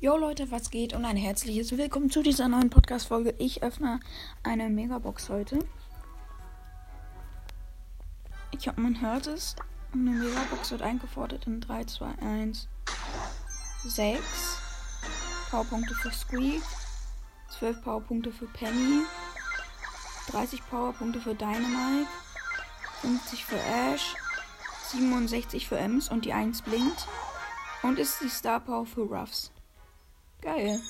Jo 0.00 0.16
Leute, 0.16 0.48
was 0.52 0.70
geht 0.70 0.92
und 0.92 1.04
ein 1.04 1.16
herzliches 1.16 1.76
Willkommen 1.76 2.08
zu 2.08 2.22
dieser 2.22 2.46
neuen 2.46 2.70
Podcast-Folge. 2.70 3.34
Ich 3.38 3.64
öffne 3.64 3.98
eine 4.44 4.70
Megabox 4.70 5.28
heute. 5.28 5.58
Ich 8.52 8.68
hoffe, 8.68 8.80
man 8.80 9.00
hört 9.00 9.26
es. 9.26 9.56
Eine 9.92 10.12
Megabox 10.12 10.70
wird 10.70 10.82
eingefordert 10.82 11.48
in 11.48 11.60
3, 11.60 11.82
2, 11.82 12.06
1, 12.20 12.68
6. 13.86 14.20
Powerpunkte 15.50 15.94
für 15.94 16.12
Squeak. 16.12 16.62
12 17.58 17.82
Powerpunkte 17.82 18.30
für 18.30 18.46
Penny. 18.46 19.02
30 20.30 20.64
Powerpunkte 20.70 21.20
für 21.20 21.34
Dynamite. 21.34 22.08
50 23.00 23.44
für 23.44 23.58
Ash. 23.58 24.14
67 24.92 25.66
für 25.66 25.76
Ems 25.76 26.08
und 26.08 26.24
die 26.24 26.32
1 26.32 26.62
blinkt. 26.62 27.08
Und 27.82 27.98
ist 27.98 28.20
die 28.20 28.28
Star 28.28 28.60
Power 28.60 28.86
für 28.86 29.02
Ruffs. 29.02 29.50
Geil. 30.40 30.80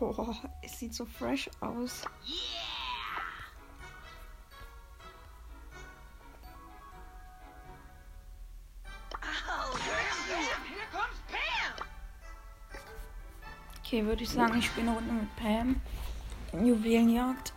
Oh, 0.00 0.34
es 0.62 0.78
sieht 0.78 0.94
so 0.94 1.04
fresh 1.04 1.50
aus. 1.60 2.04
Okay, 13.84 14.06
würde 14.06 14.22
ich 14.22 14.30
sagen, 14.30 14.56
ich 14.58 14.66
spiele 14.66 14.88
eine 14.88 14.96
Runde 14.96 15.12
mit 15.12 15.36
Pam. 15.36 15.82
Juwelenjagd. 16.52 17.52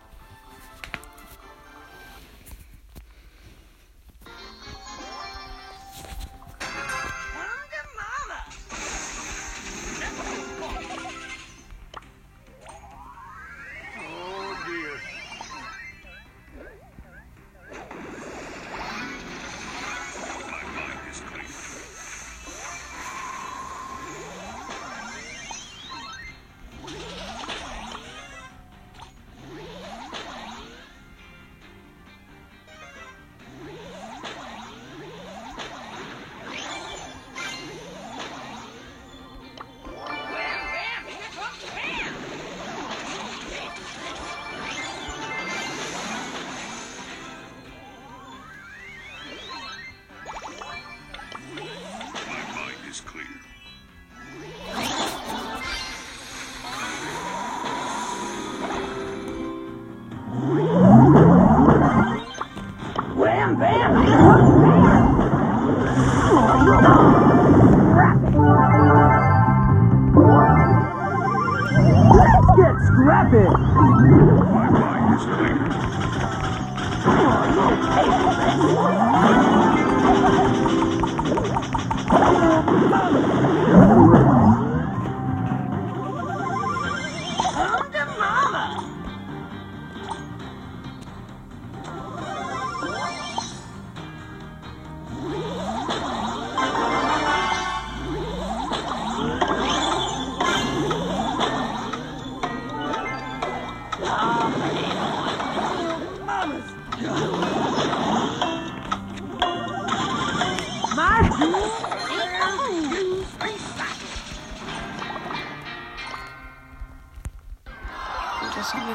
Oh, 78.56 78.94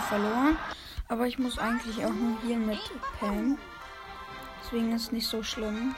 verloren. 0.10 0.58
Aber 1.08 1.28
ich 1.28 1.40
muss 1.40 1.58
eigentlich 1.58 2.04
auch 2.06 2.14
nur 2.14 2.38
hier 2.42 2.58
mit 2.58 2.80
Pam. 3.20 3.58
Deswegen 4.62 4.94
ist 4.94 5.04
es 5.04 5.12
nicht 5.12 5.28
so 5.28 5.42
schlimm. 5.44 5.96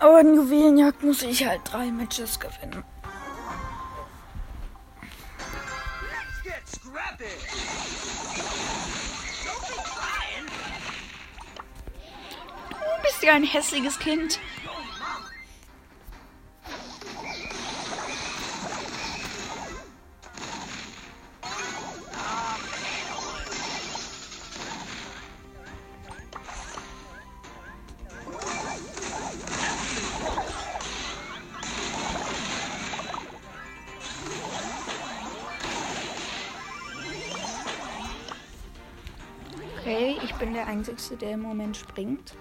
Aber 0.00 0.20
in 0.20 0.34
Juwelenjagd 0.34 1.02
muss 1.02 1.22
ich 1.22 1.46
halt 1.46 1.60
drei 1.64 1.90
Matches 1.90 2.40
gewinnen. 2.40 2.84
Du 6.82 6.92
bist 13.22 13.30
ja 13.30 13.36
ein 13.36 13.44
hässliches 13.44 14.00
Kind. 14.00 14.40
Ich 40.24 40.34
bin 40.34 40.54
der 40.54 40.66
Einzige, 40.66 41.16
der 41.16 41.32
im 41.32 41.42
Moment 41.42 41.76
springt. 41.76 42.34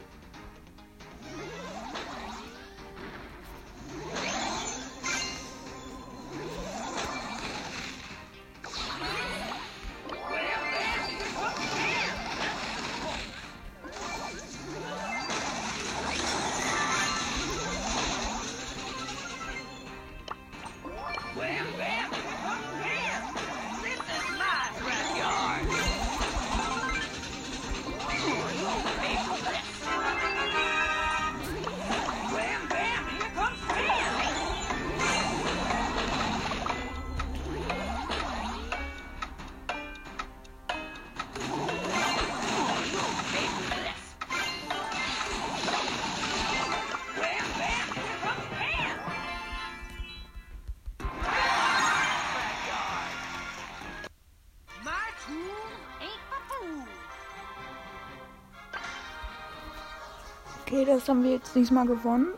Okay, 60.61 60.85
das 60.85 61.07
haben 61.09 61.23
wir 61.23 61.31
jetzt 61.31 61.55
diesmal 61.55 61.85
gewonnen. 61.85 62.33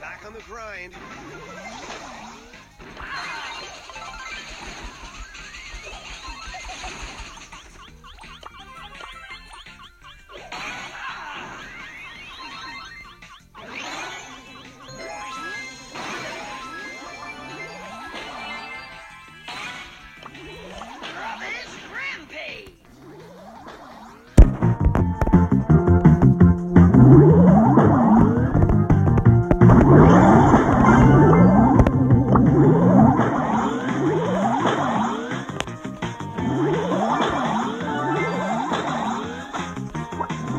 back 0.00 0.24
on 0.26 0.32
the 0.32 0.40
grind. 0.40 0.94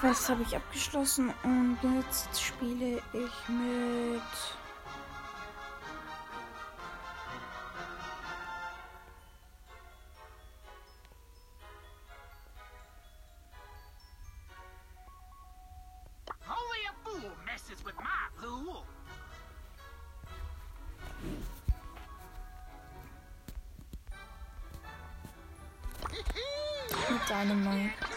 Quest 0.00 0.30
habe 0.30 0.42
ich 0.44 0.56
abgeschlossen 0.56 1.30
und 1.42 1.76
jetzt 1.82 2.42
spiele 2.42 3.02
ich 3.12 3.48
mit. 3.48 4.22
Mit 27.10 27.28
Dynamite. 27.28 27.92
I've 28.02 28.09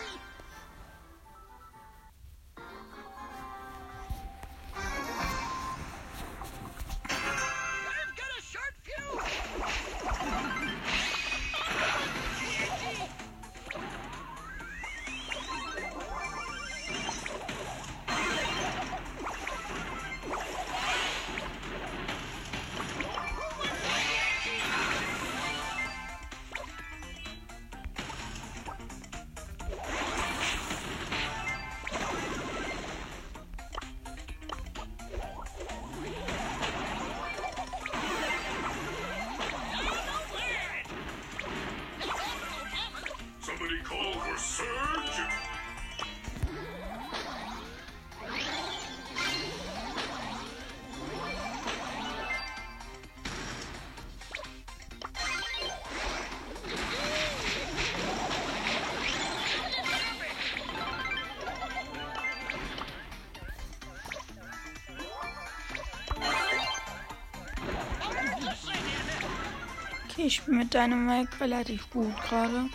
ich 70.25 70.35
spiele 70.35 70.57
mit 70.57 70.73
Dynamite 70.73 71.39
relativ 71.41 71.89
gut 71.89 72.15
gerade. 72.23 72.69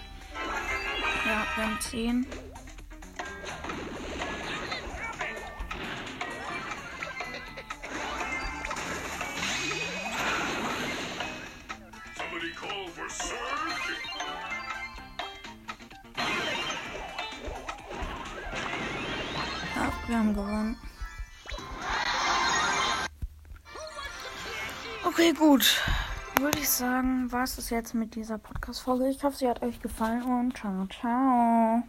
Ja, 1.24 1.46
wir 1.56 1.64
haben 1.64 1.80
10. 1.80 2.26
Somebody 12.16 12.52
call 12.52 12.88
for 12.94 13.08
Surge! 13.08 13.94
Ja, 19.74 19.92
wir 20.06 20.18
haben 20.18 20.34
gewonnen. 20.34 20.76
Okay, 25.04 25.32
gut. 25.32 25.80
Würde 26.40 26.60
ich 26.60 26.68
sagen, 26.68 27.32
war 27.32 27.42
es 27.42 27.56
das 27.56 27.70
jetzt 27.70 27.94
mit 27.94 28.14
dieser 28.14 28.38
Podcast-Folge. 28.38 29.08
Ich 29.08 29.24
hoffe, 29.24 29.36
sie 29.36 29.48
hat 29.48 29.60
euch 29.62 29.80
gefallen 29.80 30.22
und 30.22 30.56
ciao, 30.56 30.86
ciao. 30.86 31.82